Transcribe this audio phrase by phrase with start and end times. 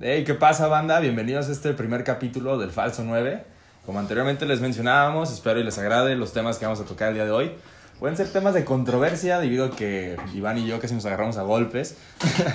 [0.00, 1.00] Hey, ¿qué pasa, banda?
[1.00, 3.44] Bienvenidos a este primer capítulo del Falso 9.
[3.86, 7.14] Como anteriormente les mencionábamos, espero y les agrade los temas que vamos a tocar el
[7.14, 7.52] día de hoy.
[7.98, 11.42] Pueden ser temas de controversia debido a que Iván y yo casi nos agarramos a
[11.42, 11.96] golpes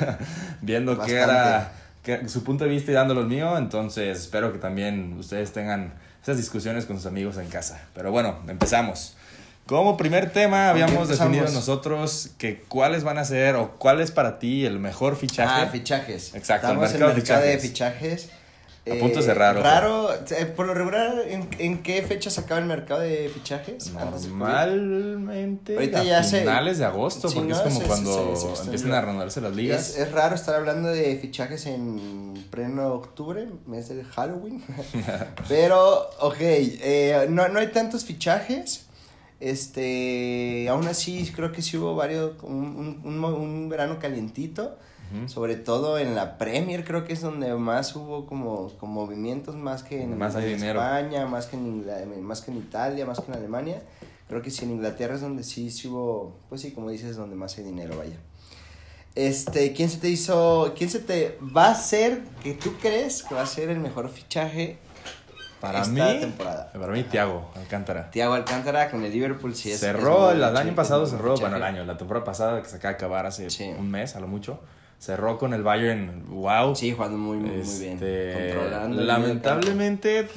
[0.62, 1.71] viendo qué era
[2.04, 3.58] qué- su punto de vista y dándolo el mío.
[3.58, 7.81] Entonces espero que también ustedes tengan esas discusiones con sus amigos en casa.
[7.96, 9.15] Pero bueno, empezamos.
[9.65, 14.37] Como primer tema habíamos definido nosotros que cuáles van a ser o cuál es para
[14.39, 15.61] ti el mejor fichaje.
[15.63, 16.34] Ah, fichajes.
[16.35, 18.29] Exacto, el Estamos en mercado de mercado de fichajes.
[18.91, 19.63] A punto de cerrar, ojo.
[19.63, 23.93] Raro, eh, por lo regular, ¿en, en qué fecha se acaba el mercado de fichajes?
[23.93, 24.29] De.
[24.31, 29.02] Normalmente Ahorita ya se- finales de agosto, Sí, porque no, es como cuando empiezan a
[29.02, 29.89] renovarse las ligas.
[29.91, 34.63] Es, es raro estar hablando de fichajes en pleno octubre, mes del Halloween.
[35.47, 38.88] Pero, ok, eh, no, no hay tantos fichajes.
[39.41, 44.77] Este, aún así, creo que sí hubo varios, un, un, un verano calientito.
[45.27, 49.84] Sobre todo en la Premier, creo que es donde más hubo como, como movimientos, más
[49.84, 50.36] que en, Más.
[50.36, 53.83] España, más que, en más que en Italia, más que en Alemania.
[54.30, 57.36] Creo que sí, en Inglaterra es donde sí, sí hubo, pues sí, como dices, donde
[57.36, 58.16] más hay dinero, vaya.
[59.14, 63.36] Este, ¿quién se te hizo, quién se te va a ser, que tú crees que
[63.36, 64.78] va a ser el mejor fichaje
[65.62, 66.72] Para esta mí, temporada?
[66.73, 68.09] para mí, Thiago Alcántara.
[68.12, 69.80] Thiago Alcántara con el Liverpool sí es.
[69.80, 72.78] cerró, es el, el año pasado cerró, bueno, el año, la temporada pasada que se
[72.78, 73.72] acaba de acabar hace Sí.
[73.78, 74.59] un mes, a lo mucho.
[75.00, 76.76] Cerró con el Bayern, wow.
[76.76, 77.94] Sí, jugando muy, muy, muy bien.
[77.94, 79.02] Este, Controlando.
[79.04, 80.28] Lamentablemente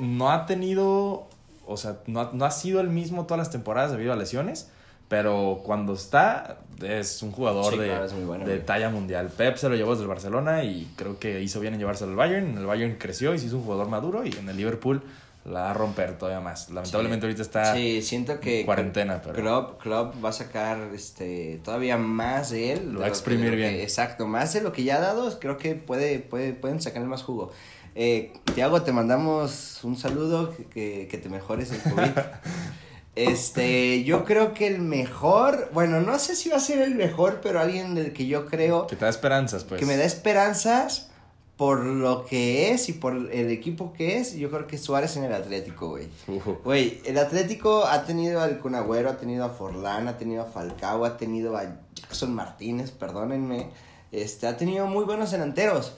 [0.00, 1.26] no ha tenido,
[1.66, 4.70] o sea, no ha, no ha sido el mismo todas las temporadas debido a lesiones,
[5.08, 9.28] pero cuando está es un jugador Sí, de, claro, es muy bueno, de talla mundial.
[9.28, 12.16] Pep se lo llevó desde el Barcelona y creo que hizo bien en llevárselo al
[12.16, 12.46] Bayern.
[12.50, 15.02] En el Bayern creció y se hizo un jugador maduro y en el Liverpool
[15.44, 16.70] la va a romper todavía más.
[16.70, 21.60] Lamentablemente ahorita está Sí, siento que en cuarentena, pero Klopp, Klopp va a sacar este
[21.62, 22.86] todavía más de él.
[22.86, 23.74] Lo de va a exprimir que- bien.
[23.74, 27.22] exacto, más de lo que ya ha dado, creo que puede, puede, pueden sacarle más
[27.22, 27.52] jugo.
[27.94, 32.10] Eh, Tiago, te mandamos un saludo, que, que te mejores el COVID.
[33.16, 37.40] Este, yo creo que el mejor, bueno, no sé si va a ser el mejor,
[37.42, 39.78] pero alguien del que yo creo que te da esperanzas, pues.
[39.78, 41.10] que me da esperanzas
[41.56, 45.24] por lo que es y por el equipo que es, yo creo que Suárez en
[45.24, 46.08] el Atlético, güey.
[46.26, 46.58] Ujú.
[46.64, 50.46] Güey, el Atlético ha tenido al Kun Agüero, ha tenido a Forlán, ha tenido a
[50.46, 53.68] Falcao, ha tenido a Jackson Martínez, perdónenme.
[54.10, 55.94] Este, ha tenido muy buenos delanteros.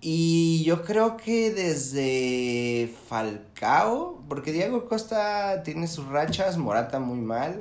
[0.00, 7.58] Y yo creo que desde Falcao, porque Diego Costa tiene sus rachas, Morata muy mal.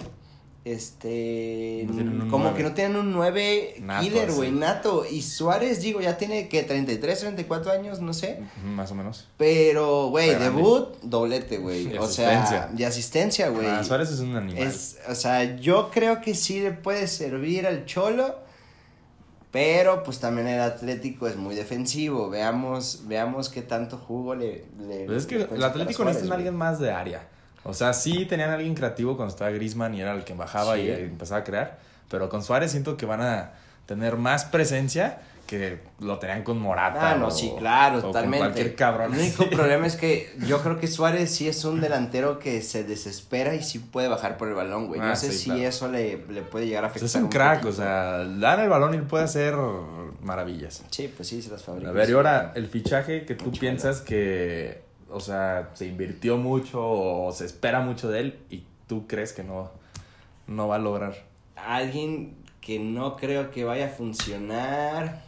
[0.65, 5.05] Este, No como que no tienen un 9 Nato, killer, güey, nato.
[5.09, 8.39] Y Suárez, digo, ya tiene que 33, 34 años, no sé.
[8.63, 9.27] Más o menos.
[9.37, 11.97] Pero, güey, debut, doblete, güey.
[11.97, 12.69] O sea, asistencia.
[12.71, 13.67] de asistencia, güey.
[13.67, 14.61] Ah, Suárez es un animal.
[14.61, 18.35] Es, o sea, yo creo que sí le puede servir al Cholo,
[19.51, 22.29] pero pues también el Atlético es muy defensivo.
[22.29, 24.65] Veamos, veamos qué tanto jugo le.
[24.87, 27.27] le Pues es que el Atlético necesita alguien más de área.
[27.63, 30.75] O sea, sí tenían a alguien creativo cuando estaba Griezmann y era el que bajaba
[30.75, 30.81] Sí.
[30.83, 31.79] y empezaba a crear.
[32.09, 33.51] Pero con Suárez siento que van a
[33.85, 37.11] tener más presencia que lo tenían con Morata.
[37.11, 38.37] Ah, no, o- sí, claro, o con totalmente.
[38.45, 39.13] cualquier cabrón.
[39.15, 42.83] El único problema es que yo creo que Suárez sí es un delantero que se
[42.83, 44.99] desespera y sí puede bajar por el balón, güey.
[45.01, 45.61] No Ah, sé sí, si claro.
[45.63, 47.07] eso le, le puede llegar a afectar.
[47.07, 47.69] es un crack, poquito.
[47.69, 49.55] o sea, dan el balón y puede hacer
[50.21, 50.83] maravillas.
[50.91, 51.89] Sí, pues sí, se las fabrica.
[51.89, 56.79] A ver, y ahora el fichaje que tú piensas que, o sea, se invirtió mucho
[56.81, 59.71] o se espera mucho de él y tú crees que no,
[60.45, 61.15] no va a lograr.
[61.55, 65.27] Alguien que no creo que vaya a funcionar.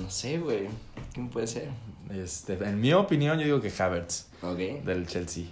[0.00, 0.68] No sé, güey.
[1.12, 1.68] ¿Quién puede ser?
[2.10, 4.84] Este, en mi opinión, yo digo que Havertz Ok.
[4.84, 5.44] del Chelsea.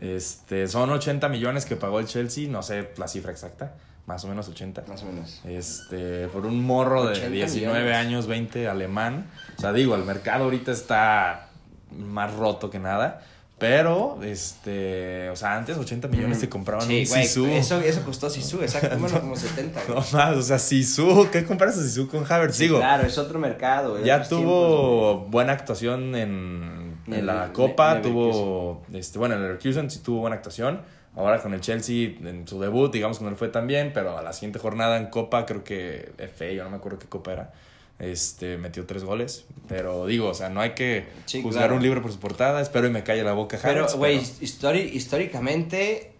[0.00, 3.74] Este, son 80 millones que pagó el Chelsea, no sé la cifra exacta,
[4.06, 4.84] más o menos 80.
[4.86, 5.40] Más o menos.
[5.44, 7.96] Este, por un morro de 80 19 millones.
[8.06, 9.26] años, 20 alemán.
[9.56, 11.48] O sea, digo, el mercado ahorita está
[11.90, 13.22] más roto que nada.
[13.58, 17.06] Pero, este, o sea, antes 80 millones te compraban Sí, un.
[17.06, 17.46] Sisu.
[17.46, 18.96] Eso, eso costó Sisu, exacto.
[19.00, 19.80] Bueno, como 70.
[19.88, 19.98] güey.
[19.98, 22.56] No más, o sea, Sisu, ¿qué comparas a Sisu con Havertz?
[22.56, 23.92] Sí, claro, es otro mercado.
[23.92, 29.34] güey, ya tuvo tiempos, buena actuación en, en En la el- Copa, tuvo, este, bueno,
[29.36, 30.82] en el Leverkusen sí tuvo buena actuación.
[31.16, 34.18] Ahora con el Chelsea, en su debut, digamos que no le fue tan bien, pero
[34.18, 37.32] a la siguiente jornada en Copa, creo que FA, yo no me acuerdo qué Copa
[37.32, 37.52] era,
[37.98, 39.44] este, metió tres goles.
[39.68, 41.76] Pero digo, o sea, no hay que Sí, juzgar claro.
[41.76, 44.92] un libro por su portada, espero y me calle la boca Pero, güey, pero- histori-
[44.92, 46.12] históricamente,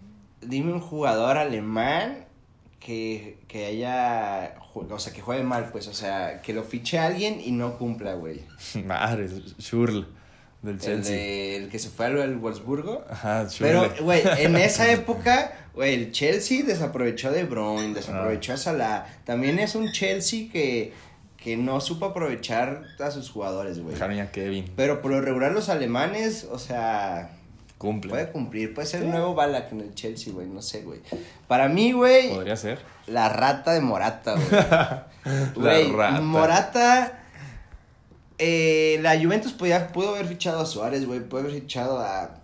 [0.43, 2.25] dime un jugador alemán
[2.81, 4.55] que, que haya.
[4.75, 5.87] O sea, que juegue mal, pues.
[5.89, 8.41] O sea, que lo fiche alguien y no cumpla, güey.
[8.85, 9.29] Madre,
[9.61, 10.05] Schürrle
[10.63, 11.15] del El, Chelsea.
[11.17, 13.05] de- el que se fue al Wolfsburgo.
[13.09, 19.07] Ajá, Pero, güey, en esa época, güey, el Chelsea desaprovechó de Bruyne, desaprovechó a Salah.
[19.25, 20.93] También es un Chelsea que,
[21.47, 23.95] que no supo aprovechar a sus jugadores, güey.
[23.95, 24.69] Dejaron ya Kevin.
[24.75, 27.31] Pero por lo regular los alemanes, o sea,
[27.79, 28.11] Cumple.
[28.11, 28.75] puede cumplir.
[28.75, 30.49] Puede ser el nuevo Balak en el Chelsea, güey.
[30.49, 30.99] No sé, güey.
[31.47, 32.81] Para mí, güey, Podría ser.
[33.07, 35.45] la rata de Morata, güey.
[35.55, 36.21] Güey, rata.
[36.21, 37.19] Morata.
[38.39, 41.21] eh, la Juventus podía, pudo haber fichado a Suárez, güey.
[41.21, 42.39] Pudo haber fichado a.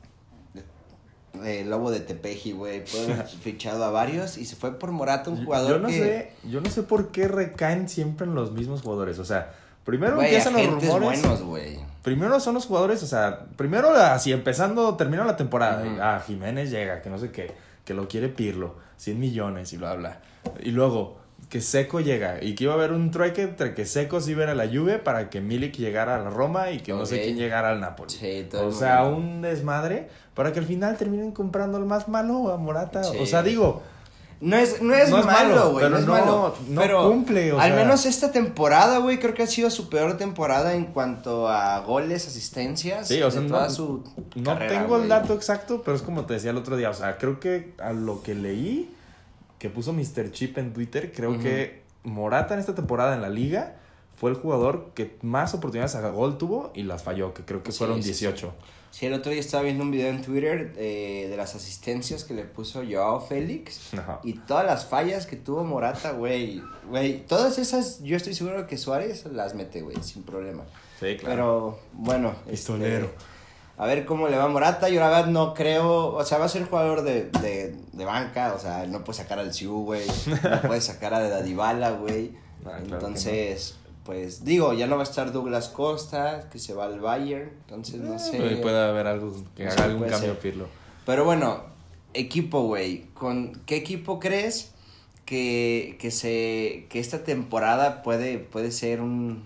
[1.45, 2.85] eh, Lobo de Tepeji, güey.
[2.85, 4.37] Pudo haber fichado a varios.
[4.39, 5.95] Y se fue por Morata, un jugador yo no que.
[5.95, 9.19] sé, yo no sé por qué recaen siempre en los mismos jugadores.
[9.19, 11.23] O sea, primero empiezan los rumores.
[11.23, 11.79] buenos, güey.
[12.03, 15.85] Primero son los jugadores, o sea, primero así empezando, termina la temporada.
[16.01, 17.53] Ah, Jiménez llega, que no sé qué,
[17.85, 20.19] que lo quiere Pirlo, 100 millones y lo habla.
[20.61, 21.19] Y luego,
[21.53, 24.41] que Seco llega y que iba a haber un trueque entre que Seco se iba
[24.41, 27.05] a ir a la Juve para que Milik llegara a la Roma y que no
[27.05, 28.09] sé quién llegara al Napoli.
[28.11, 32.51] Sí, todo o sea, un desmadre para que al final terminen comprando el más malo
[32.51, 33.05] a Morata.
[33.05, 33.19] Sí.
[33.21, 33.83] O sea, digo,
[34.41, 35.91] No es, no es No es malo, güey.
[35.91, 36.55] No es no- malo.
[36.69, 37.77] no pero cumple, o al sea.
[37.77, 42.27] menos esta temporada, güey, creo que ha sido su peor temporada en cuanto a goles,
[42.27, 43.09] asistencias.
[43.09, 44.03] Sí, o sea, toda su
[44.35, 46.89] No carrera, tengo el dato exacto, pero es como te decía el otro día.
[46.89, 48.93] O sea, creo que a lo que leí,
[49.63, 50.33] que puso Mr.
[50.33, 53.77] Chip en Twitter, creo que Morata en esta temporada en la liga
[54.17, 57.71] fue el jugador que más oportunidades a gol tuvo y las falló, que creo que
[57.71, 58.25] fueron sí, sí.
[58.25, 58.53] 18.
[58.91, 62.35] Sí, el otro día estaba viendo un video en Twitter eh, de las asistencias que
[62.35, 63.95] le puso Joao Félix.
[63.95, 64.19] Ajá.
[64.25, 66.61] Y todas las fallas que tuvo Morata, güey.
[66.89, 70.65] Güey, todas esas yo estoy seguro que Suárez las mete, güey, sin problema.
[70.99, 71.25] Sí, claro.
[71.25, 72.35] Pero bueno.
[72.51, 73.07] Pistolero.
[73.07, 73.17] este,
[73.79, 74.89] a ver cómo le va a Morata.
[74.89, 76.15] Yo la verdad no creo.
[76.15, 78.55] O sea, va a ser jugador de, de, de banca.
[78.55, 80.07] O sea, no puede sacar al Siu, güey.
[80.27, 82.33] No puede sacar a Dadibala, güey.
[82.65, 86.85] Ah, claro Entonces, pues digo, ya no va a estar Douglas Costa, que se va
[86.85, 87.51] al Bayern.
[87.67, 88.57] Entonces, no Eh, sé.
[88.63, 90.39] puede haber algo que haga sé, algún cambio.
[90.39, 90.67] Pirlo.
[91.05, 91.63] Pero bueno,
[92.15, 93.07] equipo, güey.
[93.15, 94.73] ¿Con qué equipo crees
[95.25, 99.45] que, que se que esta temporada puede, puede ser un,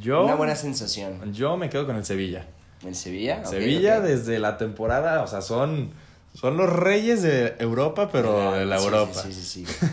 [0.00, 1.32] Yo, una buena sensación?
[1.32, 2.46] yo me quedo con el Sevilla.
[2.84, 3.44] ¿El Sevilla?
[3.44, 5.90] Sevilla desde la temporada, o sea, son,
[6.34, 9.14] son los reyes de Europa, pero de la Sí, Europa.
[9.14, 9.88] Sí, sí, sí.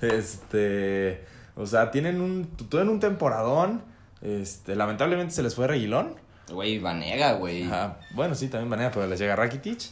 [0.02, 1.24] Este,
[1.56, 3.82] o sea, tienen un, tuvieron un temporadón.
[4.22, 6.14] Este, lamentablemente se les fue Reguilón.
[6.50, 7.64] Güey, Vanega, güey.
[7.64, 7.98] Ajá.
[8.14, 9.90] Bueno, sí, también manera, pero les llega Rakitic.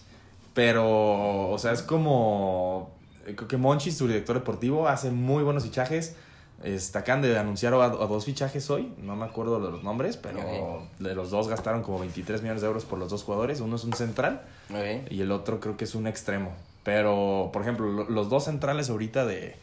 [0.54, 2.92] Pero, o sea, es como
[3.24, 6.16] creo que Monchi, su director deportivo, hace muy buenos fichajes.
[6.64, 10.16] Este, acaban de anunciar a, a dos fichajes hoy, no me acuerdo de los nombres,
[10.16, 10.38] pero
[11.00, 13.60] de los dos gastaron como 23 millones de euros por los dos jugadores.
[13.60, 14.42] Uno es un central
[15.10, 16.52] y el otro creo que es un extremo.
[16.84, 19.54] Pero, por ejemplo, lo- los dos centrales ahorita de,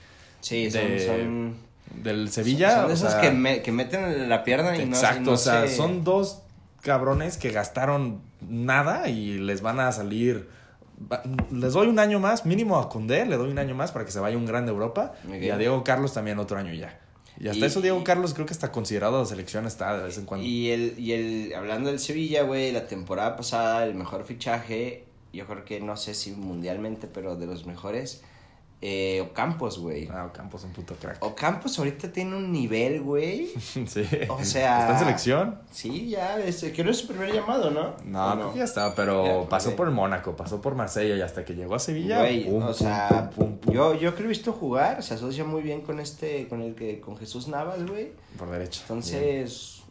[0.42, 1.56] Sí, son, de- son,
[2.02, 2.76] del Sevilla.
[2.76, 5.38] son de esos sea, que, me- que meten la pierna y no Exacto, no o
[5.38, 6.40] sea, se- son dos
[6.82, 10.48] cabrones que gastaron nada y les van a salir.
[11.52, 14.12] Les doy un año más, mínimo a Condé, le doy un año más para que
[14.12, 15.14] se vaya un grande Europa.
[15.28, 15.36] Ok.
[15.42, 17.00] Y a Diego Carlos también otro año ya.
[17.40, 20.04] Y hasta Y- eso Diego Carlos creo que está considerado a la selección está de
[20.04, 20.46] vez en cuando.
[20.46, 25.46] Y el, y el, hablando del Sevilla, güey, la temporada pasada, el mejor fichaje, yo
[25.48, 28.24] creo que no sé si mundialmente, pero de los mejores,
[28.82, 30.08] eh, Ocampos, güey.
[30.10, 31.22] Ah, Campos un puto crack.
[31.22, 33.48] Ocampos ahorita tiene un nivel, güey.
[33.88, 34.04] sí.
[34.30, 35.60] O sea- ¿Está en selección?
[35.70, 37.96] Sí, ya, es, que no es su primer llamado, ¿no?
[38.06, 39.76] No, ¿O creo que ya estaba, pero Ya, pasó ok.
[39.76, 42.20] por el Mónaco, pasó por Marsella y hasta que llegó a Sevilla.
[42.20, 45.44] Güey, pum, o pum, sea, pum, yo, yo que lo he visto jugar, se asocia
[45.44, 48.14] muy bien con este, con el que, con Jesús Navas, güey.
[48.38, 48.82] por derecha.
[48.88, 49.00] Bien.
[49.00, 49.84] Entonces,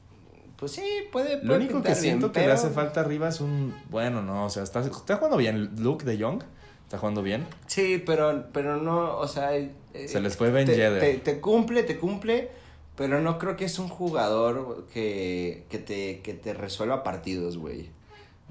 [0.57, 3.75] pues sí, puede, Lo único que siento bien, que le hace falta arriba es un.
[3.91, 5.71] Bueno, no, o sea, está, está jugando bien.
[5.77, 6.43] Luke de Jong
[6.89, 7.47] está jugando bien.
[7.67, 9.55] Sí, pero, pero no, o sea...
[9.55, 9.71] eh,
[10.09, 12.49] Se les fue Ben te, te, te cumple, te cumple,
[12.97, 17.91] pero no creo que es un jugador que, que, te, que te resuelva partidos, güey.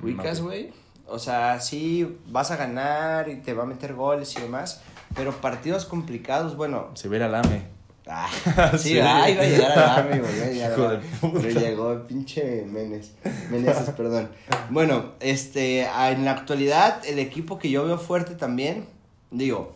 [0.02, 0.46] ¿Ubicas, Ok.
[0.46, 0.70] güey?
[1.08, 4.84] O sea, sí, vas a ganar y te va a meter goles y demás,
[5.16, 6.92] pero partidos complicados, bueno...
[6.94, 7.64] Se ve a Lame.
[8.10, 8.30] Ah,
[8.74, 8.94] sí, Sí.
[8.94, 10.58] iba a llegar a Dame, güey.
[10.60, 11.40] Hijo de puta.
[11.42, 13.14] Pero llegó el pinche Menes.
[13.52, 14.30] Meneses, perdón.
[14.70, 18.86] Bueno, este, ah, en la actualidad, el equipo que yo veo fuerte también,
[19.32, 19.74] digo,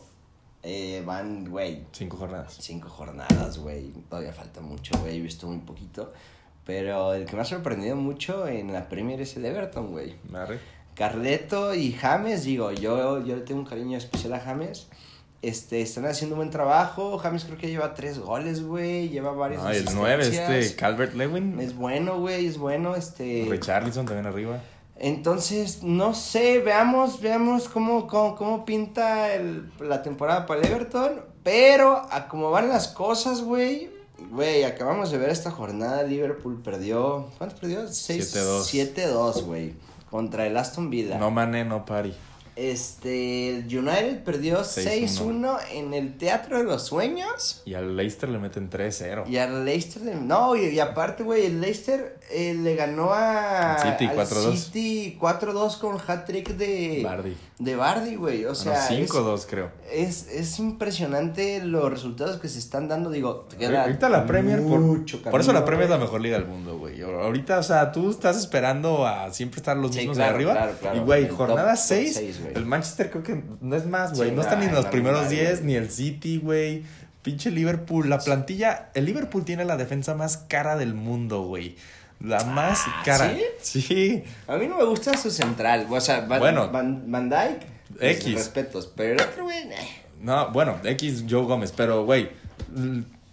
[0.63, 2.55] eh, van, güey, Cinco jornadas.
[2.59, 3.91] cinco jornadas, güey.
[4.09, 5.17] Todavía falta mucho, güey.
[5.17, 6.13] He visto muy poquito.
[6.65, 10.15] Pero el que me ha sorprendido mucho en la Premier es el Everton, güey.
[10.95, 14.87] Carleto y James, digo, yo, yo le tengo un cariño especial a James.
[15.41, 17.17] Este, están haciendo un buen trabajo.
[17.17, 19.09] James creo que lleva tres goles, güey.
[19.09, 19.63] Lleva varios.
[19.63, 21.59] Ah, el 9, este Calvert Lewin.
[21.59, 22.95] Es bueno, güey, es bueno.
[22.95, 23.47] Este.
[23.49, 24.59] Richarlison también arriba.
[25.03, 31.21] Entonces, no sé, veamos, veamos cómo, cómo, cómo pinta el- la temporada para el Everton.
[31.41, 33.89] Pero a cómo van las cosas, güey.
[34.29, 36.03] Güey, acabamos de ver esta jornada.
[36.03, 37.29] Liverpool perdió.
[37.39, 37.87] ¿Cuánto perdió?
[37.87, 38.63] Seis- 7-2.
[38.67, 39.73] 7-2, güey.
[40.11, 41.17] Contra el Aston Villa.
[41.17, 42.13] No mané, no pari.
[42.55, 47.61] Este, United perdió 6-1 en el Teatro de los Sueños.
[47.65, 49.27] Y al Leicester le meten 3-0.
[49.27, 53.77] Y al Leicester, le- no, y, y aparte, güey, el Leicester eh, le ganó a
[53.81, 54.55] City al 4-2.
[54.57, 57.35] City 4-2 con hat-trick de Bardi.
[57.59, 58.45] de Bardi, güey.
[58.45, 59.71] O sea, no, es, 5-2 creo.
[59.91, 63.09] es, es impresionante los resultados que se están dando.
[63.09, 63.47] Digo,
[63.79, 66.77] Ahorita la Premier, por, mucho por eso la Premier es la mejor liga del mundo,
[66.77, 67.01] güey.
[67.01, 70.53] Ahorita, o sea, tú estás esperando a siempre estar los Sí, mismos claro, de arriba.
[70.53, 70.97] claro, claro.
[70.97, 72.53] Y, güey, jornada top 6, seis, güey.
[72.55, 74.29] el Manchester creo que no es más, güey.
[74.29, 75.63] Sí, no está ni en los primeros no, 10, güey.
[75.63, 76.83] ni el City, güey.
[77.21, 78.89] Pinche Liverpool, la plantilla.
[78.95, 81.75] El Liverpool tiene la defensa más cara del mundo, güey.
[82.19, 83.33] La más cara.
[83.61, 83.81] ¿sí?
[83.81, 84.23] Sí.
[84.47, 85.87] A mí no me gusta su central.
[85.89, 86.69] O sea, Van, Bueno.
[86.71, 87.65] Van, Van Dyke.
[87.89, 88.33] mis X.
[88.35, 88.91] Respetos.
[88.95, 89.69] Pero el otro, güey.
[90.21, 92.29] No, bueno, X Joe Gómez, pero, güey.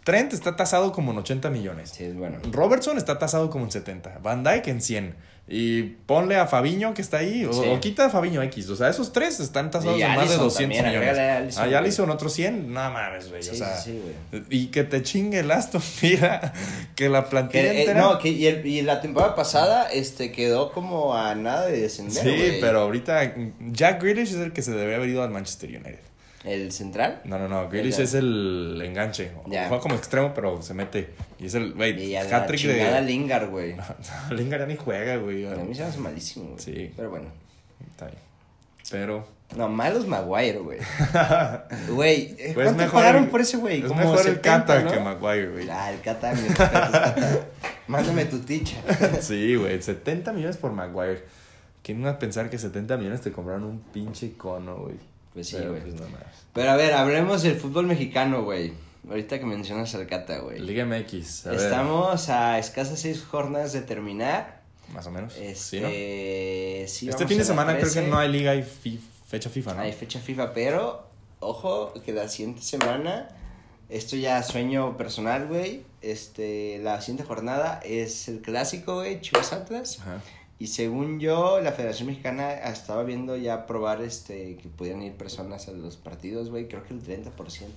[0.08, 1.90] Trent está tasado como en 80 millones.
[1.90, 2.38] Sí, es bueno.
[2.50, 4.18] Robertson está tasado como en 70.
[4.22, 5.14] Van Dyke en 100.
[5.50, 7.44] Y ponle a Fabiño que está ahí.
[7.46, 7.62] O, Sí.
[7.70, 8.68] o quita a Fabiño X.
[8.68, 11.56] O sea, esos tres están tasados en más de Alisson 200 también, millones.
[11.58, 11.82] a Ah, ya güey.
[11.84, 12.72] le hizo otros 100.
[12.72, 13.42] No mames, güey.
[13.42, 16.52] Sí, o sea, sí, sí, y que te chingue el Aston Villa.
[16.96, 18.00] Que la plantilla Que, eh, entera.
[18.00, 22.24] no, que y, el- y la temporada pasada este quedó como a nada de descender.
[22.24, 23.34] sí, pero ahorita
[23.72, 25.98] Jack Grealish es el que se debe haber ido al Manchester United.
[26.44, 27.20] ¿El central?
[27.24, 27.68] No, no, no.
[27.68, 29.32] Grealish es el enganche.
[29.46, 29.68] Ya.
[29.68, 31.10] Juega como extremo, pero se mete.
[31.38, 33.02] Y es el, güey, hat-trick de.
[33.02, 33.74] Lingard, güey.
[34.30, 35.46] Lingard ya ni juega, güey.
[35.46, 36.58] A mí se hace malísimo, güey.
[36.60, 36.92] Sí.
[36.96, 37.26] Pero bueno.
[37.90, 38.18] Está bien.
[38.90, 39.26] Pero.
[39.56, 40.78] No, malos Maguire, güey.
[41.88, 43.82] Güey, Pues ¿cuánto mejor pagaron el- por ese güey?
[43.82, 44.90] Es mejor el 70, Cata ¿no?
[44.92, 45.68] que Maguire, güey.
[45.70, 47.46] Ah, el Cata, mi Cata.
[47.86, 48.76] Mándame tu ticha.
[49.22, 49.80] Sí, güey.
[49.80, 51.24] 70 millones por Maguire.
[51.82, 54.96] ¿Quién iba a pensar que 70 millones te compraron un pinche icono, güey?
[55.38, 55.82] Pues sí, Pero, güey.
[55.82, 56.06] pues, no.
[56.52, 58.72] Pero a ver, hablemos del fútbol mexicano, güey.
[59.08, 60.58] Ahorita que mencionas al Cata, güey.
[60.58, 61.46] Liga MX.
[61.46, 64.62] A ver, Estamos a escasas seis jornadas de terminar.
[64.92, 65.36] más o menos.
[65.36, 66.88] Este, Sí, ¿no?
[66.88, 68.02] sí, Este fin de semana creo 13.
[68.02, 69.82] que no hay liga y fi- fecha FIFA, ¿no?
[69.82, 71.06] Hay fecha FIFA, pero
[71.38, 73.28] ojo que la siguiente semana,
[73.88, 75.84] esto ya sueño personal, güey.
[76.02, 79.98] Este, la siguiente jornada es el clásico, güey, Chivas Atlas.
[80.00, 80.20] Ajá.
[80.60, 85.68] Y según yo, la Federación Mexicana estaba viendo ya probar este que pudieran ir personas
[85.68, 86.66] a los partidos, güey.
[86.66, 87.30] Creo que el 30%,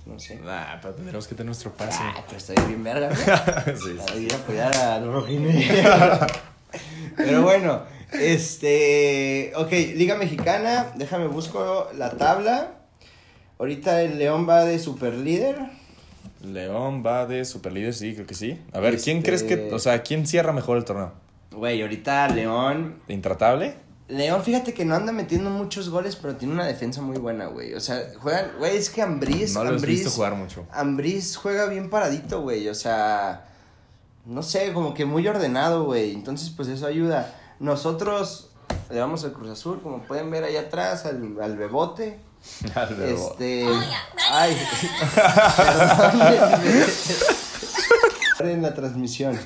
[0.06, 0.36] no sé.
[0.40, 1.98] Nah, pero tendremos que tener nuestro pase.
[2.02, 3.16] Ah, pero estoy bien verga, ¿no?
[3.76, 4.28] sí, sí.
[4.32, 6.18] A apoyar a los rojinegros.
[7.16, 9.52] Pero bueno, este.
[9.56, 10.92] Ok, Liga Mexicana.
[10.96, 12.72] Déjame busco la tabla.
[13.58, 15.58] Ahorita el León va de super líder.
[16.40, 18.58] León va de superlíder, sí, creo que sí.
[18.72, 21.12] A ver, ¿quién Este- crees que, o sea, quién cierra mejor el torneo?
[21.54, 23.00] Güey, ahorita León.
[23.08, 23.76] ¿Intratable?
[24.08, 27.72] León, fíjate que no anda metiendo muchos goles, pero tiene una defensa muy buena, güey.
[27.74, 28.52] O sea, juegan.
[28.58, 29.54] Güey, es que Ambriz.
[29.54, 30.66] No lo he Ambriz- visto jugar mucho.
[30.72, 32.68] Ambriz juega bien paradito, güey.
[32.68, 33.46] O sea,
[34.26, 36.12] no sé, como que muy ordenado, güey.
[36.12, 37.34] Entonces, pues eso ayuda.
[37.58, 38.50] Nosotros
[38.90, 42.18] le vamos al Cruz Azul, como pueden ver ahí atrás, al, al Bebote.
[43.04, 43.66] Este.
[44.30, 44.56] Ay.
[45.56, 46.50] Perdón.
[48.50, 49.38] en la transmisión.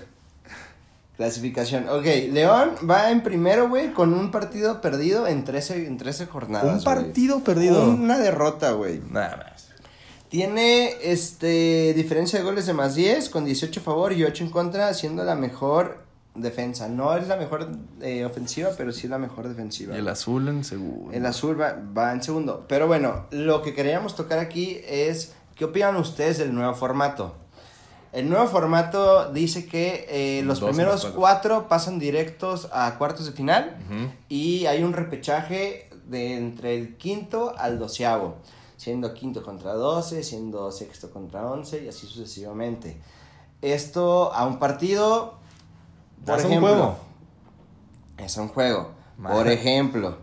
[1.16, 1.88] Clasificación.
[1.88, 6.78] Ok, León va en primero, güey, con un partido perdido en 13, en 13 jornadas.
[6.78, 7.88] Un partido perdido.
[7.90, 9.00] Una derrota, güey.
[9.10, 9.68] Nada más.
[10.28, 14.50] Tiene este diferencia de goles de más 10 con 18 a favor y 8 en
[14.50, 16.04] contra, siendo la mejor
[16.34, 16.88] defensa.
[16.88, 17.70] No es la mejor
[18.02, 19.94] eh, ofensiva, pero sí la mejor defensiva.
[19.94, 21.12] Y el azul en segundo.
[21.12, 22.66] El azul va, va en segundo.
[22.68, 27.34] Pero bueno, lo que queríamos tocar aquí es qué opinan ustedes del nuevo formato.
[28.16, 33.32] El nuevo formato dice que eh, los Dos primeros cuatro pasan directos a cuartos de
[33.32, 33.76] final
[34.30, 38.36] y hay un repechaje de entre el quinto al doceavo,
[38.78, 42.96] siendo quinto contra doce, siendo sexto contra once y así sucesivamente.
[43.60, 45.34] Esto a un partido,
[46.24, 46.96] por Haz un ejemplo, juego.
[48.16, 48.92] es un juego.
[49.18, 49.36] Madre.
[49.36, 50.16] Por ejemplo,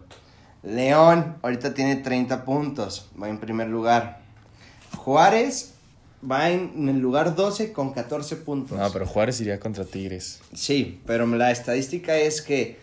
[0.63, 4.23] León ahorita tiene 30 puntos, va en primer lugar.
[4.97, 5.73] Juárez
[6.30, 8.77] va en el lugar 12 con 14 puntos.
[8.77, 10.39] No, pero Juárez iría contra Tigres.
[10.53, 12.77] Sí, pero la estadística es que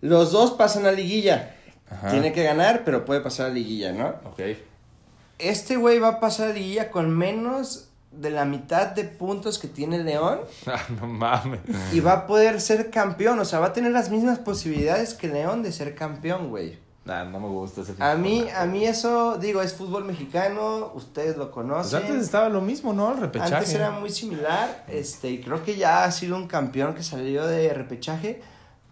[0.00, 1.54] los dos pasan a liguilla.
[1.90, 2.10] Ajá.
[2.10, 4.08] Tiene que ganar, pero puede pasar a liguilla, ¿no?
[4.30, 4.40] Ok.
[5.38, 9.68] Este güey va a pasar a liguilla con menos de la mitad de puntos que
[9.68, 11.60] tiene León Ah, no mames.
[11.92, 13.38] y va a poder ser campeón.
[13.38, 16.78] O sea, va a tener las mismas posibilidades que León de ser campeón, güey.
[17.04, 21.36] Nah, no me gusta ese A mí, a mí eso, digo, es fútbol mexicano, ustedes
[21.36, 22.02] lo Pues conocen.
[22.02, 23.12] antes estaba lo mismo, ¿no?
[23.12, 23.54] El repechaje.
[23.56, 27.44] Antes era muy similar, este, y creo que ya ha sido un campeón que salió
[27.46, 28.40] de repechaje,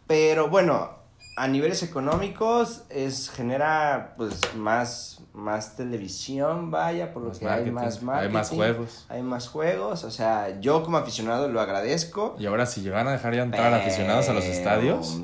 [0.09, 0.91] pero bueno,
[1.37, 7.71] a niveles económicos es genera pues más más televisión, vaya, por lo Más que hay
[7.71, 9.07] marketing, más hay marketing, más juegos.
[9.09, 12.35] hay más juegos, o sea, yo como aficionado lo agradezco.
[12.39, 15.21] Y ahora si llegan a dejar ya entrar pero, aficionados a los estadios.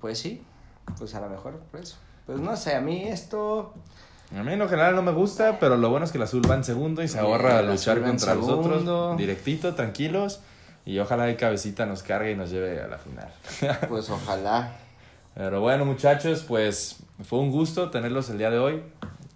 [0.00, 0.42] Pues sí,
[0.98, 1.96] pues a lo mejor por eso.
[2.26, 3.74] Pues no sé, a mí esto.
[4.36, 6.42] A mí en lo general no me gusta, pero lo bueno es que el azul
[6.50, 8.80] va en segundo y se ahorra luchar contra los otros.
[8.80, 9.14] segundo.
[9.16, 10.40] Directito, tranquilos.
[10.84, 13.32] Y ojalá el cabecita nos cargue y nos lleve a la final.
[13.88, 14.72] Pues ojalá.
[15.34, 18.82] Pero bueno, muchachos, pues fue un gusto tenerlos el día de hoy.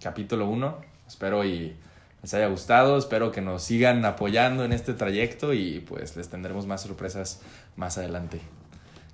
[0.01, 0.77] Capítulo 1.
[1.07, 1.75] Espero y
[2.21, 2.97] les haya gustado.
[2.97, 7.41] Espero que nos sigan apoyando en este trayecto y pues les tendremos más sorpresas
[7.75, 8.41] más adelante.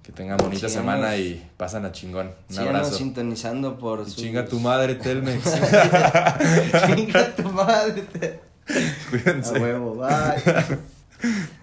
[0.04, 0.74] Que tengan bonita Síganos.
[0.74, 2.28] semana y pasan a chingón.
[2.28, 2.98] Un Síganos abrazo.
[2.98, 5.44] sintonizando por Y sus- Chinga tu madre, Telmex.
[6.86, 8.40] Chinga tu madre.
[9.10, 9.58] Cuídense.
[9.58, 10.78] A huevo, bye.